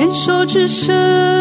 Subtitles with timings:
[0.00, 1.39] 牵手之声。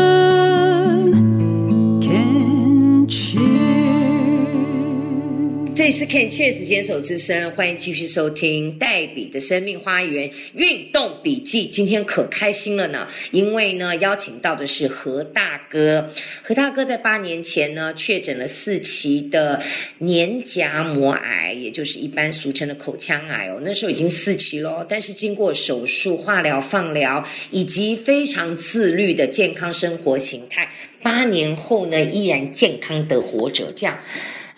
[6.00, 11.68] 是 Can Cheers 坚守之声，欢迎继续收听黛比的生命花园运动笔记。
[11.68, 16.10] 今天可开心了呢，因为呢邀请到的是何大哥。
[16.42, 19.62] 何大哥在八年前呢确诊了四期的
[19.98, 23.60] 黏荚膜癌，也就是一般俗称的口腔癌哦。
[23.66, 27.22] 那时候已经四期咯，但是经过手术、化疗、放疗
[27.52, 30.72] 以及非常自律的健康生活形态，
[31.04, 33.74] 八年后呢依然健康的活着。
[33.76, 34.00] 这样，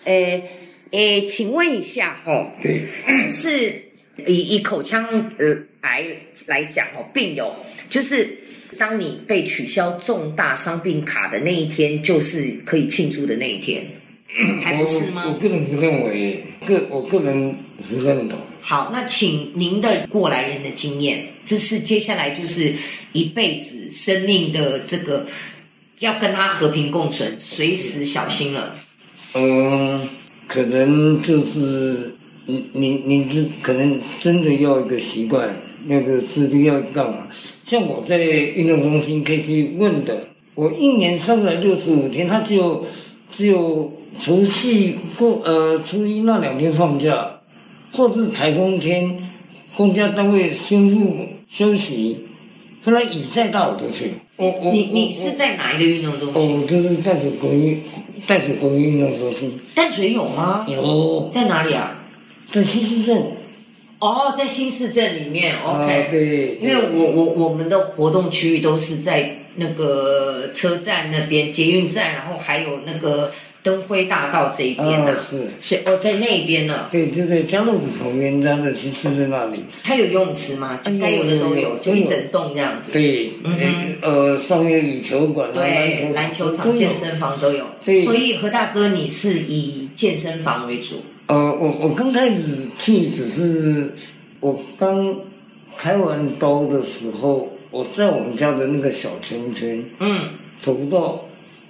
[0.04, 0.40] 呃。
[0.92, 2.84] 诶，请问一下哦，对，
[3.26, 3.82] 就是
[4.26, 6.04] 以以口腔呃癌
[6.46, 7.54] 来讲哦，病友
[7.88, 8.38] 就是
[8.78, 13.86] 当你被取消重大伤病卡的那一天，就是可以庆祝的那一天，
[14.62, 15.38] 还不是我我吗？
[15.40, 18.38] 个人是认为，个我个人是认同。
[18.60, 22.74] 好，那请您的过来人的经验，这是接下来就是
[23.12, 25.26] 一辈子生命的这个
[25.98, 28.76] 要跟他和平共存，随时小心了。
[29.34, 30.08] 嗯，
[30.52, 32.14] 可能就是
[32.44, 35.48] 你你你这可能真的要一个习惯，
[35.86, 37.26] 那个自律要干嘛？
[37.64, 42.84] 像我在运动中心可以去问的，我一年三百六十五天，他只有
[43.30, 47.40] 只有除夕过呃初一那两天放假，
[47.90, 49.16] 或是台风天，
[49.74, 52.26] 公家单位宣布休息，
[52.82, 54.10] 后来雨再大我都去。
[54.36, 56.60] 我我你你是在哪一个运动中心？
[56.60, 57.80] 哦，就是淡水国运
[58.26, 60.64] 淡水公益运动中心淡水有吗？
[60.68, 61.98] 有在哪里啊？
[62.50, 63.36] 在新市镇。
[63.98, 65.86] 哦，在新市镇里面啊。
[66.10, 73.30] 对，因为我我我们的活动区域都是在那个车站那边，捷运站，然后还有那个
[73.62, 79.64] 灯辉大道这一边啊的，是，所以哦，在那边呢，对，就在江乐子旁边，它的新市镇那里。
[79.82, 80.80] 它有游泳池吗？
[80.82, 82.92] 就该有的都有，就一整栋这样子。
[82.92, 86.92] 对，嗯哼呃呃，上面羽球馆篮篮球场、健。
[86.92, 87.64] 身房都有。
[87.84, 91.02] 对所以何大哥，你是以健身房为主。
[91.26, 93.94] 呃，我我刚开始去只是
[94.40, 95.16] 我刚
[95.76, 100.28] 开完刀的时候，我在我们家的那个小圈圈嗯，
[100.60, 101.24] 走不到，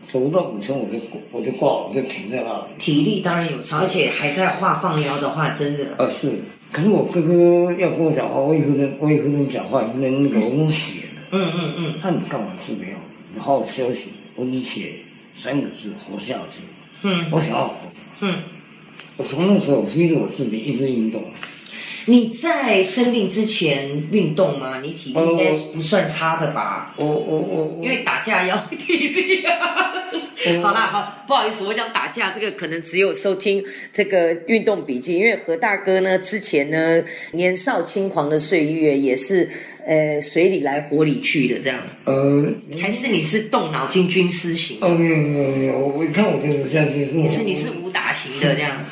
[0.07, 0.99] 走不到五圈我就
[1.31, 2.65] 我就挂了，我就停在那里。
[2.79, 5.95] 体力当然有差，而且还在画放腰的话，真的。
[5.97, 6.33] 啊是，
[6.71, 11.09] 可是我哥哥要跟我讲话，我也不能，我也不能讲话，也不能那个，我用写的。
[11.33, 12.89] 嗯嗯嗯那你干嘛治疗？
[13.33, 14.12] 你好好休息。
[14.35, 14.95] 我只写
[15.35, 16.62] 三个字：活下去。
[17.03, 17.77] 嗯我想要活。
[18.21, 18.43] 嗯。
[19.17, 21.23] 我从那时候逼着我自己一直运动。
[22.07, 24.81] 你在生病之前运动吗？
[24.81, 26.95] 你体力应该不算差的吧？
[26.97, 29.93] 我我我我因为打架要体力啊。
[30.45, 33.62] 嗯好啦，好，不好意思，我讲打架这个可能只有收听
[33.93, 39.49] 这个运动笔记，因为何大哥呢之前呢年少轻狂的岁月也是
[39.87, 42.45] 呃水里来火里去的这样，呃，
[42.81, 44.89] 还是你是动脑筋军师型的？
[44.89, 48.85] 哦没有没有没有，我看我就是这样子，是你是你是武打型的这样？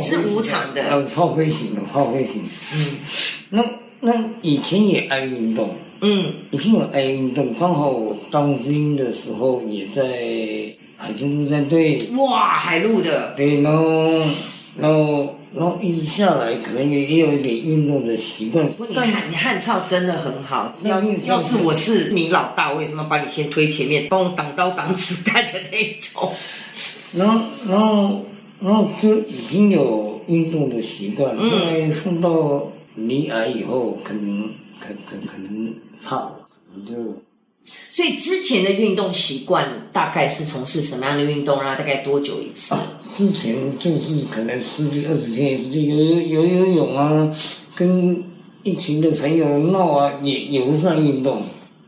[0.00, 2.42] 是无常的呃，炮灰型的，炮灰型。
[2.74, 2.98] 嗯
[3.50, 3.64] 那
[4.00, 10.02] 那以前也爱运动，嗯以前我爱运动，刚好我当兵的时候也在
[10.96, 14.08] 海军陆战队，哇，海陆的，对，然后
[14.76, 20.74] 然后然后一直下来，可能也也有一点运动的习惯不过，你但汉你汉操真的很好。
[20.84, 26.32] 要是要是我是你老大，我为什么把你先推前面，帮我挡刀挡子弹的那一种？
[27.12, 28.24] 然后然后
[28.60, 34.48] 然后就已经有运动的习惯，嗯后来送到离癌以后，可能
[34.78, 37.22] 可可可能怕了，可能就。
[37.88, 41.76] 所以之前的运动习惯大概是从事什么样的运动啊？
[41.76, 42.74] 大概多久一次？
[43.14, 47.30] 之前就是可能十几二十天一次，就游游游泳啊，
[47.74, 48.24] 跟
[48.62, 51.42] 一群的朋友闹啊，也也不算运动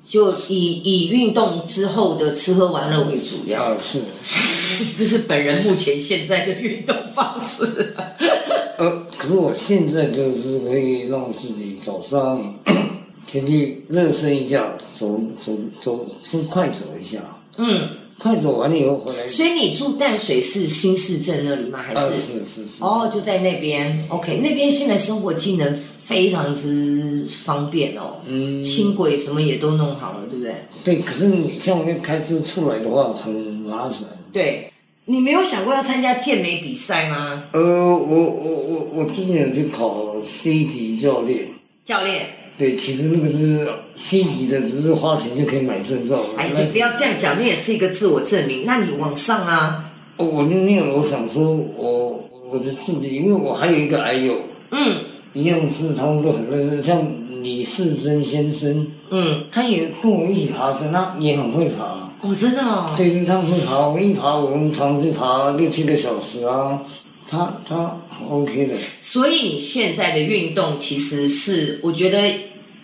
[0.06, 3.62] 就以以运动之后的吃喝玩乐为主，要。
[3.62, 4.00] 啊，是。
[4.96, 7.94] 这是本人目前现在的运动方式。
[8.78, 12.58] 呃，可是我现在就是可以让自己早上
[13.26, 17.21] 天气热身一下，走走走，先快走一下，
[17.59, 17.88] 嗯，
[18.18, 19.26] 快走完了以后回来。
[19.26, 21.82] 所以你住淡水市新市镇那里吗？
[21.82, 22.14] 还啊，是？
[22.16, 22.68] 是是是。
[22.80, 24.06] 哦，就在那边。
[24.09, 25.74] OK，那边现在生活技能
[26.06, 30.54] 非常之方便哦，嗯，轻轨什么也都弄好了，对不对？
[30.84, 34.09] 对，可是你像我那开车出来的话，很麻烦。
[34.32, 34.68] 对。
[35.04, 37.42] 你没有想过要参加健美比赛吗？
[37.53, 41.48] 呃，我我我我之前有去考 C 级教练。
[41.84, 42.26] 教练，
[42.59, 46.19] 对，其实那个是 C 级的，只是花钱就可以买证照。
[46.37, 48.65] 哎，你不要这样讲，那也是一个自我证明。
[48.65, 52.21] 那你往上啊，我我就那样，我想说我
[52.51, 54.37] 我的自己，因为我还有一个癌友，
[54.71, 54.97] 嗯，
[55.33, 57.03] 一样是他们都很认识，像
[57.43, 62.10] 李世珍先生，嗯，他也跟我一起爬山，他也很会爬。
[62.21, 66.81] 哦，真的哦，对，就是他们会爬，我一爬，我们常去爬六七个小时啊。
[67.27, 72.34] 他他 OK 的，所以你现在的运动其实是，我觉得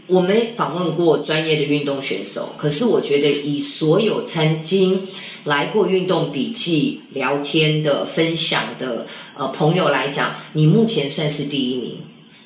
[0.06, 5.06] 我们访问过专业的运动选手，可是我觉得以所有曾经
[5.44, 9.06] 来过运动笔记聊天的分享的
[9.36, 11.98] 呃朋友来讲，你目前算是第一名。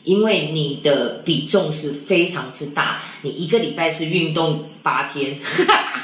[0.05, 6.03] 因为你的比重是非常之大，你一个礼拜是运动八天，哈哈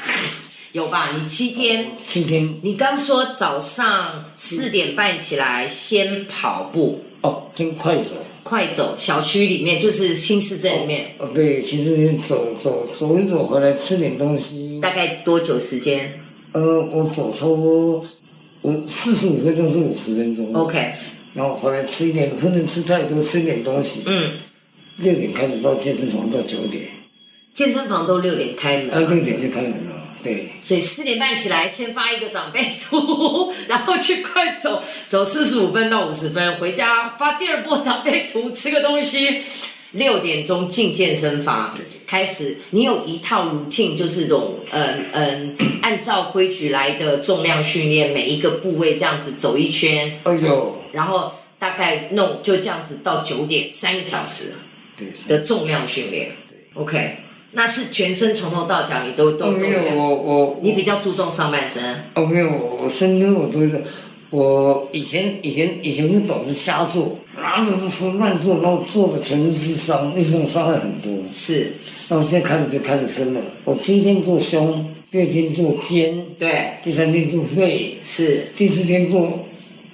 [0.71, 1.17] 有吧？
[1.19, 8.15] 你七天，七天你刚说早上四点半起来先跑步，哦，先快走。
[8.41, 16.19] 快走，小区里面就是新市镇里面，哦，对，其实你走走走一走回来吃点东西，大概多久时间
[16.53, 18.05] 呃，我走差不多
[18.61, 20.51] 我四十五分钟至五十分钟。
[20.55, 20.89] ？OK，
[21.33, 24.01] 然后回来吃一点，不能吃太多，吃点东西。
[24.07, 24.39] 嗯，
[24.97, 26.89] 六点开始到健身房到九点，
[27.53, 29.98] 健身房都六点开门，啊，六点就开门了。
[30.23, 39.43] 对，所以四点半起来，先发一个长辈图， 然后去快走，走四十五分到五十分，回家发第二波长辈图，吃个东西。
[39.93, 42.59] 六点钟进健身房对，开始。
[42.69, 54.53] 你有一套 routine，就是这种嗯嗯，按照规矩来的重量训练，每一个部位这样子走一圈，哎呦，然后大概弄就这样子到九点，三个小时
[54.95, 56.33] 对，的重量训练。
[56.47, 57.17] 对 OK，
[57.51, 61.83] 那是全身从头到脚你都都哦没有我我你比较注重上半身。
[62.15, 62.49] 哦没有
[62.81, 63.83] 我深蹲我都是，
[64.29, 71.11] 我以前以前以前是总是瞎做，哪都是说乱做，然后做的全身是伤，运动伤害很多。
[71.31, 71.73] 是，
[72.07, 79.39] 那我现在开始就开始生了，我第一天做胸，第二天做肩，对，第三天做肺，是，第四天做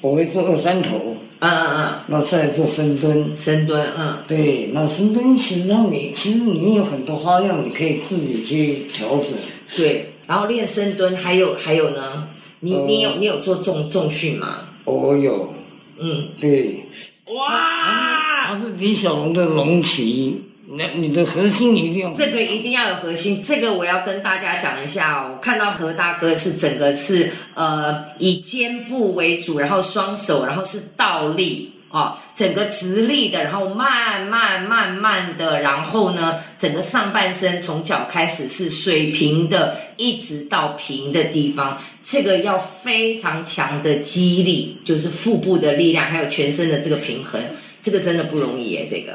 [0.01, 1.14] 我会做二三头，
[1.49, 1.99] 嗯嗯嗯。
[2.07, 3.37] 那再做深蹲嗯，。
[3.37, 9.37] 深蹲，嗯，对，那深蹲其实让你，其实你有很多花样，你可以自己去调整。
[9.75, 10.11] 对。
[10.27, 12.27] 然后练深蹲，还有还有呢，
[12.61, 14.69] 你呃你有你有做重重训吗？
[14.83, 15.53] 我有，
[15.99, 16.83] 嗯，对，
[17.27, 25.33] 哇，他是李小龙的龙旗，那你的核心一定要这个一定要有核心，这个我要跟大家讲一下哦。
[25.35, 47.39] 我看到何大哥是整个是呃以肩部为主，然后双手，然后是倒立哦，整个直立的，然后慢慢慢慢的，然后呢，整个上半身从脚开始是水平的，一直到平的地方，这个要非常强的肌力，就是腹部的力量，还有全身的这个平衡，
[47.83, 49.13] 这个真的不容易耶，这个。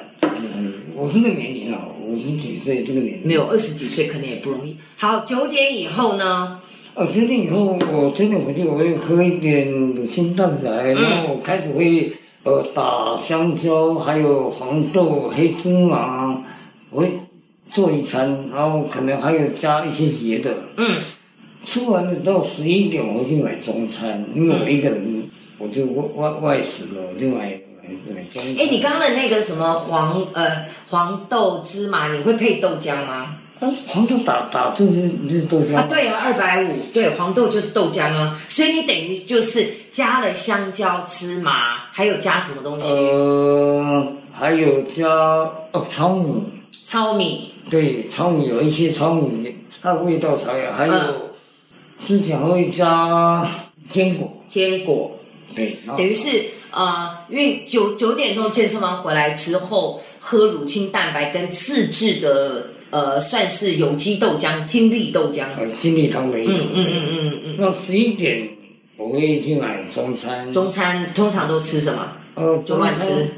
[0.57, 4.77] 嗯，我这个年龄了，五十几岁这个年龄没有二十几岁可能也不容易。
[4.99, 6.61] 好，九点以后呢？
[6.93, 12.13] 呃，九点以后，我九点回去，我会喝一点乳清蛋白，然后我开始会
[12.43, 16.45] 呃打香蕉，还有黄豆、黑芝麻，
[16.91, 17.11] 我会
[17.65, 20.55] 做一餐，然后可能还有加一些别的。
[20.77, 20.99] 嗯，
[21.65, 27.59] 吃完了到十一点，我会去买中餐，因为我一个人，我就外外外食了，我就买
[28.59, 33.37] 哎，你刚刚的那个什么黄呃黄豆芝麻，你会配豆浆吗？
[33.61, 42.89] 啊，黄豆打打就是就是豆浆啊，对啊，二百五，对，黄豆就是豆浆啊，所以你等于就是加了香蕉、芝麻，还有加什么东西？
[42.89, 46.43] 呃，还有加哦糙米。
[46.85, 51.15] 糙米，对，糙米有一些糙米，它的味道才有，还有、嗯
[52.01, 53.47] 之前还会加
[53.91, 55.13] 坚果，坚果，
[55.55, 65.47] 对，等于是呃，因为九九点钟健身房回来之后，喝乳清蛋白跟自制的呃，算是有机豆浆、精力豆浆。
[65.57, 66.71] 呃金利汤的意嗯思。
[66.75, 68.49] 嗯嗯嗯嗯那十一点
[68.97, 70.53] 我会去买中餐，嗯。
[70.53, 72.13] 中餐通常都吃什么？
[72.35, 73.35] 呃就乱吃。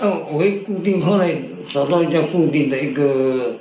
[0.00, 1.34] 呃，我会固定，后来
[1.68, 3.58] 找到一家固定的一个，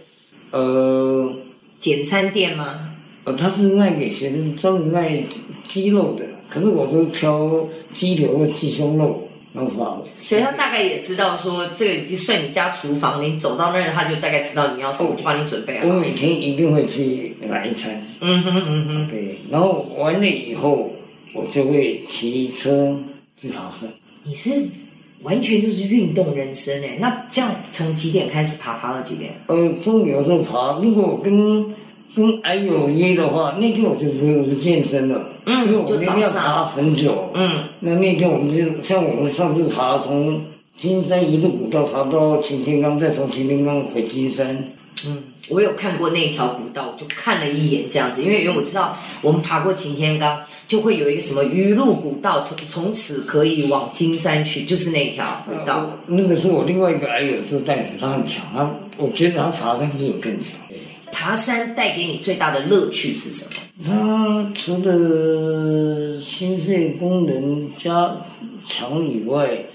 [0.52, 1.34] 呃
[1.80, 2.90] 简餐店吗？
[3.24, 5.20] 呃，他是卖给学生，专门卖
[5.66, 10.02] 鸡肉的，可是我都挑鸡腿或鸡胸肉，然后发。
[10.22, 15.88] 所以他大概也知道说，这个已经算你家厨房，你走到那儿他就大概知道你要什么，就帮你准备好。
[15.88, 18.02] 我每天一定会去买一餐。
[18.22, 20.92] 嗯哼嗯哼，对，然后完了以后，
[21.34, 23.00] 我就会骑车
[23.36, 23.90] 去爬山。
[24.24, 24.52] 你是
[25.24, 26.98] 完全就是运动人生哎。
[27.00, 29.34] 那这样从几点开始爬，爬到几点？
[29.48, 31.66] 呃，中午有时候爬，如果我跟
[32.16, 37.30] 跟癌友约的话，那天我就是不健身了，嗯因为我就那天要爬很久。
[37.34, 40.44] 嗯那那天我们就像我们上次爬从
[40.78, 44.64] 金山一路古道爬到擎天岗，再从擎天岗回金山，
[45.06, 55.78] 嗯，我有看过那条古道，我就看了一眼这样子，因为因为我知道我们爬过擎天岗，就会有一个什么鱼路古道，从从此可以往金山去，就是那条古道。
[55.78, 60.54] 呃那个是我另外一个矮友做袋子，他很强，他我觉得他爬山比我更强。
[61.12, 63.52] 爬山带给你最大的乐趣是什么？
[63.86, 68.18] 它除了心肺功能加
[68.66, 69.66] 强以外，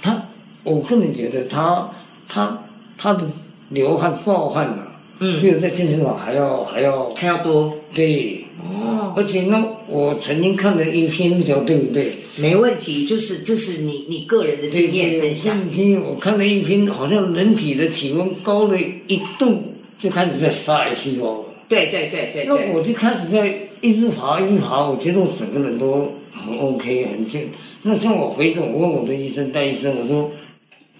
[0.00, 0.22] 它
[0.62, 1.90] 我个人觉得它
[2.28, 2.64] 它
[2.96, 3.26] 它的
[3.68, 12.18] 流汗暴汗啊，嗯比我在健身房还要还要还要多对，哦，而且呢，我曾经看了一篇这条对不对？
[12.36, 15.66] 没问题，就是这是你你个人的经验对，分享。
[15.66, 19.69] 一篇我看了一篇，好像人体的体温高了一度
[20.00, 21.44] 就开始在杀癌细胞了。
[21.68, 27.48] 对对对对那，我就开始在一直爬，一直爬，我觉得我整个人都很 OK，很健。
[27.82, 30.30] 那像我回诊，我问我的医生，戴医生，我说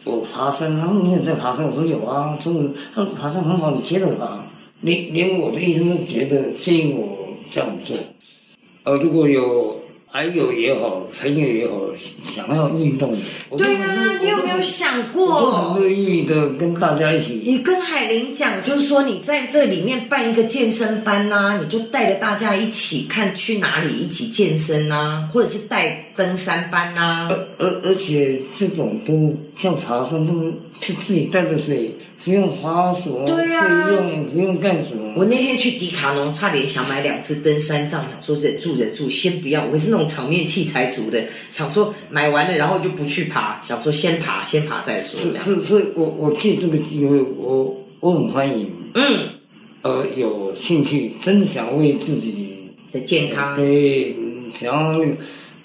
[0.04, 4.46] 我爬山，他说你也在爬山，我说有啊，中午他说爬山很好，你接着爬。
[4.82, 7.96] 连连我的医生都觉得建议我这样做。
[8.84, 9.80] 呃，如果有
[10.12, 13.18] 癌友也好，朋友也好，想要运动的，
[13.56, 15.24] 对啊，你有没有想过？
[15.24, 17.44] 我很乐意的跟大家一起。
[17.46, 30.44] 你跟海玲讲，就是说你在这里面办一个健身班呐、你就带着大家一起看去哪里一起健身呐、或者是带登山班呐、而而而且这种都像爬山都
[30.82, 35.14] 是自己带着水，不用花什么对啊费用，不用干什么。
[35.16, 39.64] 我那天去迪卡侬，差点想买两只登山杖，想说忍住忍住，先不要。
[39.64, 45.18] 我是那种场面器材族的，想说买完了然后就不去爬，想说先爬先爬再说。
[45.40, 49.28] 是是是，我我借这个机会，我我很欢迎，嗯，
[49.80, 55.16] 呃，有兴趣，真的想为自己的健康，对，嗯想要那个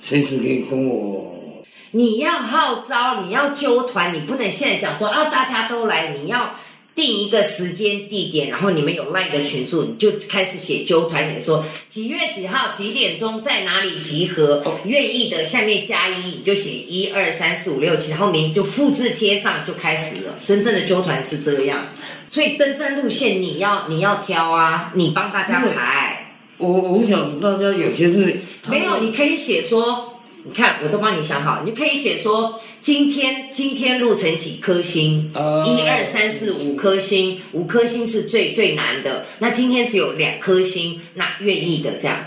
[0.08, 1.64] 随时可以跟我。
[1.90, 6.54] 你要号召，你要揪团，你不能现在讲说啊大家都来，你要
[6.94, 20.36] 定一个时间地点，然后你们有 line 的群组，你就开始写揪团，你说几月几号几点钟在哪里集合，愿意的下面加一，你就写一二三四五六七，然后名字就复制贴上就开始了。
[20.46, 21.88] 真正的揪团是这样，
[22.30, 26.25] 所以登山路线你要你要挑啊，你帮大家排。
[26.58, 42.18] 我我不晓得大家有些是没有，你可以写说，你看我都帮你想好，你可以写说今天今天路程几颗星，呃一二三四五颗星，五颗星是最最难的，那今天只有两颗星，那愿意的这样，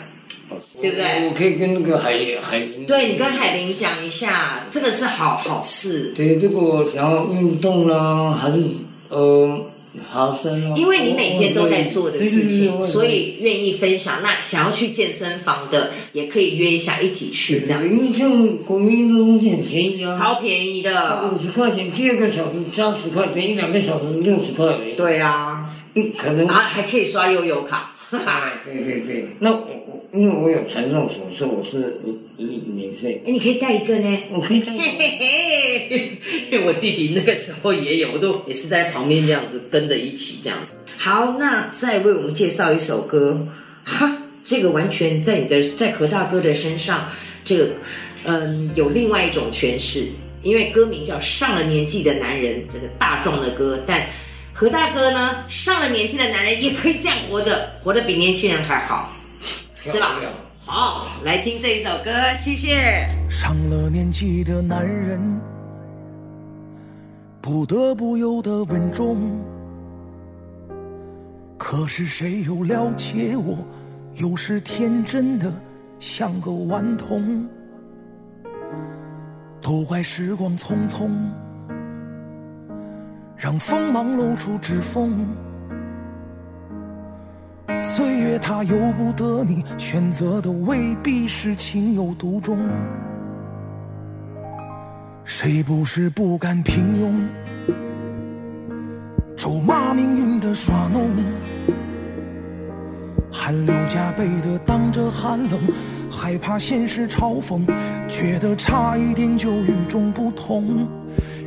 [0.80, 1.26] 对不对？
[1.26, 6.12] 我可以跟那个海海林对你跟海林讲一下，这个是好好事。
[6.14, 8.58] 对，如果想要运动啦，还是
[9.08, 9.66] 呃
[9.98, 14.22] 爬山啊，因为你每天都在做的事情，所以愿意分享。
[14.22, 21.38] 那想要去健身房的，也可以约一下一起去，这样因为像国民运动很便宜啊，超便宜的五。
[21.38, 24.76] 十块钱，第二个小时加十块，等于两个小时六十块。
[24.96, 27.92] 对啊，嗯，可能啊还可以刷悠游卡。
[28.24, 32.00] 哎，对对对，那我我因为我有残障手册，我是
[32.38, 34.18] 免免费，哎，你可以带一个呢。
[34.32, 34.72] 我可以带。
[34.72, 36.18] 嘿嘿嘿，
[36.50, 40.76] 因为我弟弟那个时候也有，我都也是在旁边这样子跟着一起这样子。
[40.96, 43.46] 好，那再为我们介绍一首歌，
[43.84, 47.10] 哈，这个完全在你的在何大哥的身上，
[47.44, 47.70] 这个
[48.24, 50.06] 嗯有另外一种诠释，
[50.42, 54.06] 因为歌名叫《上了年纪的男人》，这个大壮的歌，但
[54.58, 59.12] 何大哥呢，上了年纪的男人也可以这样活着， 活得比年轻人还好，
[59.76, 60.16] 是吧？
[60.66, 63.06] 好，来听这一首歌，谢谢。
[63.30, 65.40] 上了年纪的男人，
[67.40, 69.40] 不得不有的稳重。
[71.56, 73.56] 可是谁又了解我？
[74.16, 75.52] 有时天真的
[76.00, 77.48] 像个顽童。
[79.62, 81.10] 都怪时光匆匆，
[83.38, 85.24] 让锋芒露出指缝。
[87.78, 92.58] 岁月它由不得你，选择的未必是情有独钟。
[95.24, 97.74] 谁不是不甘平庸，
[99.36, 101.08] 咒骂命运的耍弄，
[103.30, 105.60] 汗流浃背的挡着寒冷，
[106.10, 107.64] 害怕现实嘲讽，
[108.08, 110.88] 觉得差一点就与众不同。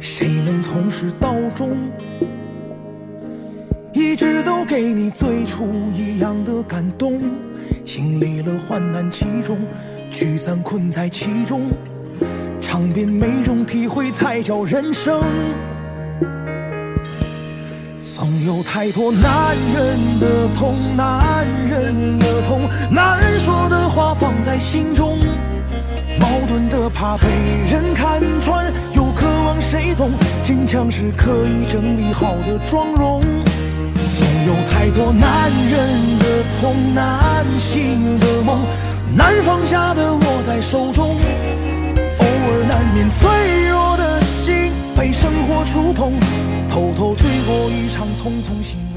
[0.02, 1.78] 谁能从始到终？
[3.94, 7.22] 一直都给你最初一样的感动，
[7.86, 9.60] 经历了患难其中，
[10.10, 11.70] 聚散困在其中，
[12.60, 15.22] 尝遍每种体会才叫人生。
[18.04, 25.20] 总有太多男人的痛，男人的痛，难说的话放在心中，
[26.20, 27.28] 矛盾的怕被
[27.72, 28.72] 人看穿，
[29.72, 30.12] 谁懂，
[30.44, 33.22] 坚强是可以整理好的妆容。
[33.22, 38.60] 总有太多男人的痛，难醒的梦，
[39.16, 41.16] 难放下的握在手中。
[41.16, 43.30] 偶尔难免脆
[43.70, 46.20] 弱的心被生活触碰，
[46.68, 48.91] 偷偷醉过一场匆匆醒。